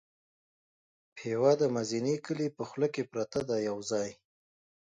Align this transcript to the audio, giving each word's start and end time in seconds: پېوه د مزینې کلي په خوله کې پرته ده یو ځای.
پېوه 1.15 1.51
د 1.61 1.63
مزینې 1.75 2.15
کلي 2.25 2.47
په 2.57 2.63
خوله 2.69 2.87
کې 2.93 3.03
پرته 3.11 3.39
ده 3.49 3.55
یو 3.69 3.77
ځای. 3.91 4.09